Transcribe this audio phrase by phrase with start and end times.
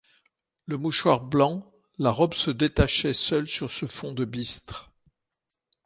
[0.65, 4.89] Le mouchoir blanc, la robe se détachaient seuls sur ce fond de bistre.